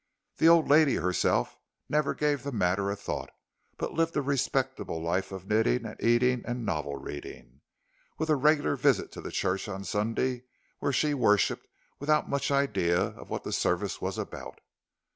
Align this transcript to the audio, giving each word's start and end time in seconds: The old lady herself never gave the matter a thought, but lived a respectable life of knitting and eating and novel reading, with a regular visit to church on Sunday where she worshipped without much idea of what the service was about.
The 0.37 0.49
old 0.49 0.67
lady 0.67 0.95
herself 0.95 1.59
never 1.87 2.15
gave 2.15 2.41
the 2.41 2.51
matter 2.51 2.89
a 2.89 2.95
thought, 2.95 3.29
but 3.77 3.93
lived 3.93 4.17
a 4.17 4.23
respectable 4.23 4.99
life 4.99 5.31
of 5.31 5.45
knitting 5.45 5.85
and 5.85 5.95
eating 6.01 6.41
and 6.43 6.65
novel 6.65 6.95
reading, 6.95 7.61
with 8.17 8.31
a 8.31 8.35
regular 8.35 8.75
visit 8.75 9.11
to 9.11 9.29
church 9.29 9.67
on 9.69 9.83
Sunday 9.83 10.45
where 10.79 10.91
she 10.91 11.13
worshipped 11.13 11.67
without 11.99 12.27
much 12.27 12.49
idea 12.49 12.99
of 12.99 13.29
what 13.29 13.43
the 13.43 13.53
service 13.53 14.01
was 14.01 14.17
about. 14.17 14.59